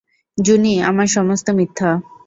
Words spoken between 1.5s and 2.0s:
মিথ্যা।